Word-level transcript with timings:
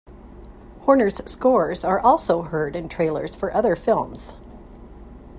Horner's 0.79 1.21
scores 1.29 1.83
are 1.85 1.99
also 1.99 2.41
heard 2.41 2.75
in 2.75 2.89
trailers 2.89 3.35
for 3.35 3.53
other 3.53 3.75
films. 3.75 4.33